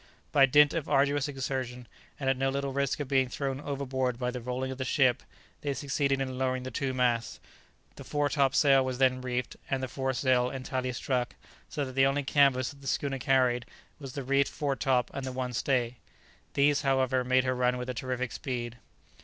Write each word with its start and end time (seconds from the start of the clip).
By 0.31 0.47
dint 0.47 0.73
of 0.73 0.89
arduous 0.89 1.27
exertion, 1.27 1.87
and 2.19 2.27
at 2.27 2.35
no 2.35 2.49
little 2.49 2.73
risk 2.73 2.99
of 2.99 3.07
being 3.07 3.29
thrown 3.29 3.59
overboard 3.61 4.17
by 4.17 4.31
the 4.31 4.41
rolling 4.41 4.71
of 4.71 4.79
the 4.79 4.83
ship, 4.83 5.21
they 5.61 5.75
succeeded 5.75 6.19
in 6.19 6.39
lowering 6.39 6.63
the 6.63 6.71
two 6.71 6.91
masts; 6.91 7.39
the 7.97 8.03
fore 8.03 8.27
top 8.27 8.55
sail 8.55 8.83
was 8.83 8.97
then 8.97 9.21
reefed, 9.21 9.57
and 9.69 9.83
the 9.83 9.87
fore 9.87 10.13
sail 10.13 10.49
entirely 10.49 10.91
struck, 10.91 11.35
so 11.69 11.85
that 11.85 11.93
the 11.93 12.07
only 12.07 12.23
canvas 12.23 12.71
that 12.71 12.81
the 12.81 12.87
schooner 12.87 13.19
carried 13.19 13.67
was 13.99 14.13
the 14.13 14.23
reefed 14.23 14.49
fore 14.49 14.75
top 14.75 15.11
and 15.13 15.23
the 15.23 15.31
one 15.31 15.53
stay. 15.53 15.97
These, 16.55 16.81
however, 16.81 17.23
made 17.23 17.43
her 17.43 17.53
run 17.53 17.77
with 17.77 17.87
a 17.87 17.93
terrific 17.93 18.31
speed. 18.31 18.77